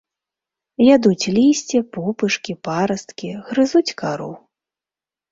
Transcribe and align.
Ядуць 0.95 1.31
лісце, 1.35 1.77
пупышкі, 1.97 2.55
парасткі, 2.67 3.29
грызуць 3.49 3.95
кару. 4.03 4.31